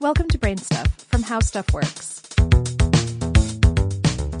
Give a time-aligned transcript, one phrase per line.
[0.00, 2.22] Welcome to Brain Stuff from How Stuff Works.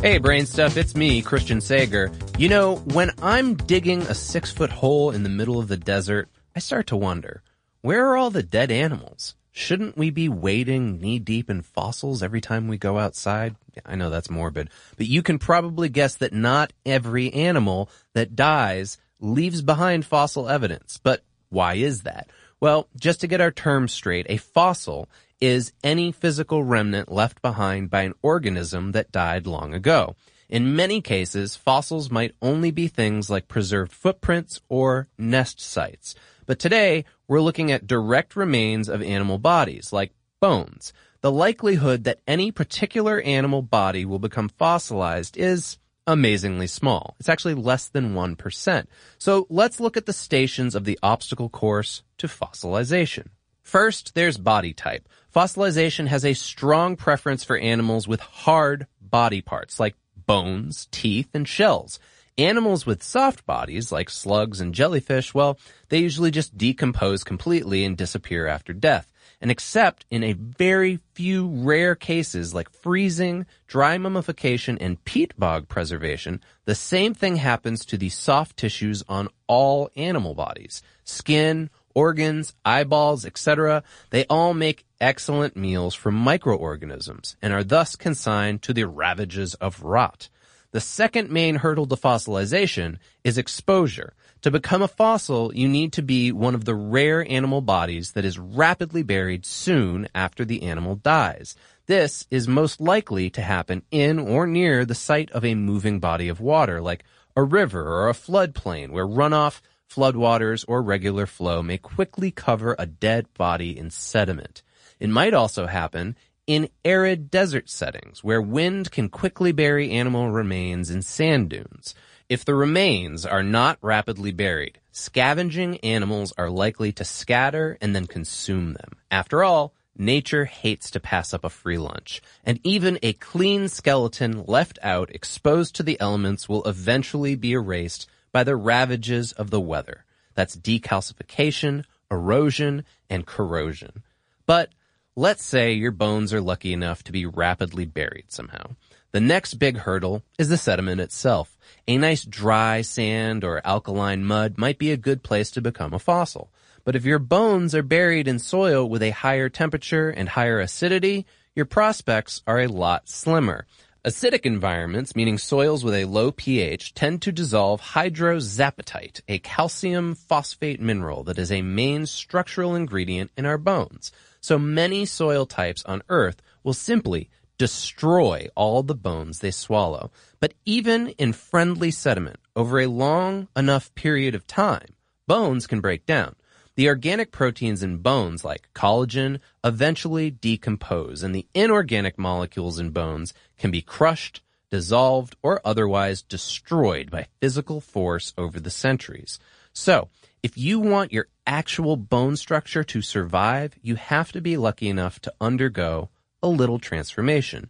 [0.00, 2.12] Hey, Brain Stuff, it's me, Christian Sager.
[2.38, 6.28] You know, when I'm digging a six foot hole in the middle of the desert,
[6.54, 7.42] I start to wonder,
[7.80, 9.34] where are all the dead animals?
[9.50, 13.56] Shouldn't we be wading knee deep in fossils every time we go outside?
[13.84, 18.98] I know that's morbid, but you can probably guess that not every animal that dies
[19.18, 21.00] leaves behind fossil evidence.
[21.02, 22.30] But why is that?
[22.60, 25.08] Well, just to get our terms straight, a fossil
[25.40, 30.14] is any physical remnant left behind by an organism that died long ago.
[30.48, 36.14] In many cases, fossils might only be things like preserved footprints or nest sites.
[36.44, 40.92] But today, we're looking at direct remains of animal bodies, like bones.
[41.20, 47.14] The likelihood that any particular animal body will become fossilized is amazingly small.
[47.20, 48.86] It's actually less than 1%.
[49.18, 53.28] So let's look at the stations of the obstacle course to fossilization.
[53.70, 55.08] First, there's body type.
[55.32, 61.46] Fossilization has a strong preference for animals with hard body parts like bones, teeth, and
[61.46, 62.00] shells.
[62.36, 65.56] Animals with soft bodies, like slugs and jellyfish, well,
[65.88, 71.48] they usually just decompose completely and disappear after death and except in a very few
[71.48, 77.96] rare cases like freezing, dry mummification, and peat bog preservation, the same thing happens to
[77.96, 80.82] the soft tissues on all animal bodies.
[81.04, 83.82] Skin, organs, eyeballs, etc.
[84.10, 89.82] They all make excellent meals for microorganisms and are thus consigned to the ravages of
[89.82, 90.28] rot.
[90.72, 94.14] The second main hurdle to fossilization is exposure.
[94.42, 98.24] To become a fossil, you need to be one of the rare animal bodies that
[98.24, 101.56] is rapidly buried soon after the animal dies.
[101.86, 106.28] This is most likely to happen in or near the site of a moving body
[106.28, 107.04] of water, like
[107.36, 112.86] a river or a floodplain where runoff, floodwaters, or regular flow may quickly cover a
[112.86, 114.62] dead body in sediment.
[114.98, 120.90] It might also happen in arid desert settings where wind can quickly bury animal remains
[120.90, 121.94] in sand dunes.
[122.28, 128.06] If the remains are not rapidly buried, scavenging animals are likely to scatter and then
[128.06, 128.96] consume them.
[129.10, 134.44] After all, nature hates to pass up a free lunch, and even a clean skeleton
[134.46, 139.60] left out exposed to the elements will eventually be erased by the ravages of the
[139.60, 140.04] weather.
[140.34, 144.02] That's decalcification, erosion, and corrosion.
[144.46, 144.70] But
[145.16, 148.76] let's say your bones are lucky enough to be rapidly buried somehow.
[149.12, 151.58] The next big hurdle is the sediment itself.
[151.88, 155.98] A nice dry sand or alkaline mud might be a good place to become a
[155.98, 156.52] fossil.
[156.84, 161.26] But if your bones are buried in soil with a higher temperature and higher acidity,
[161.54, 163.66] your prospects are a lot slimmer.
[164.02, 170.80] Acidic environments, meaning soils with a low pH, tend to dissolve hydroxyapatite, a calcium phosphate
[170.80, 174.10] mineral that is a main structural ingredient in our bones.
[174.40, 177.28] So many soil types on Earth will simply
[177.58, 180.10] destroy all the bones they swallow.
[180.40, 184.94] But even in friendly sediment, over a long enough period of time,
[185.26, 186.36] bones can break down.
[186.76, 193.34] The organic proteins in bones, like collagen, eventually decompose, and the inorganic molecules in bones
[193.58, 199.38] can be crushed, dissolved, or otherwise destroyed by physical force over the centuries.
[199.72, 200.08] So,
[200.42, 205.20] if you want your actual bone structure to survive, you have to be lucky enough
[205.20, 206.08] to undergo
[206.42, 207.68] a little transformation.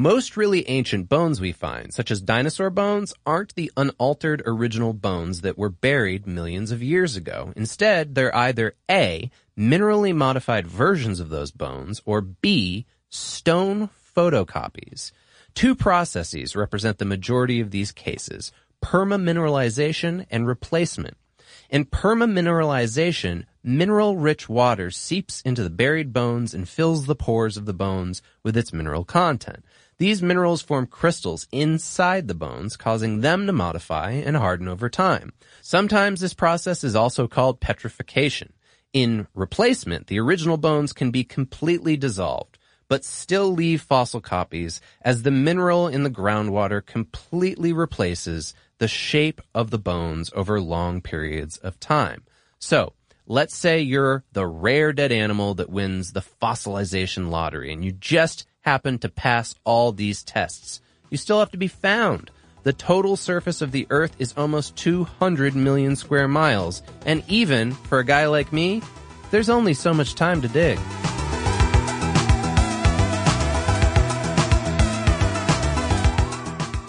[0.00, 5.42] Most really ancient bones we find, such as dinosaur bones, aren't the unaltered original bones
[5.42, 7.52] that were buried millions of years ago.
[7.54, 15.12] Instead, they're either A, minerally modified versions of those bones, or B, stone photocopies.
[15.52, 21.18] Two processes represent the majority of these cases, permineralization and replacement.
[21.68, 27.74] In permineralization, mineral-rich water seeps into the buried bones and fills the pores of the
[27.74, 29.64] bones with its mineral content.
[29.98, 35.32] These minerals form crystals inside the bones, causing them to modify and harden over time.
[35.60, 38.54] Sometimes this process is also called petrification.
[38.92, 42.58] In replacement, the original bones can be completely dissolved,
[42.88, 49.42] but still leave fossil copies as the mineral in the groundwater completely replaces the shape
[49.54, 52.24] of the bones over long periods of time.
[52.58, 52.94] So,
[53.30, 58.44] let's say you're the rare dead animal that wins the fossilization lottery and you just
[58.62, 60.80] happen to pass all these tests.
[61.10, 62.32] You still have to be found.
[62.64, 68.00] The total surface of the Earth is almost 200 million square miles, and even for
[68.00, 68.82] a guy like me,
[69.30, 70.78] there's only so much time to dig.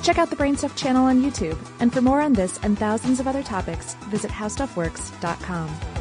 [0.03, 3.27] Check out the Brainstuff channel on YouTube, and for more on this and thousands of
[3.27, 6.00] other topics, visit howstuffworks.com.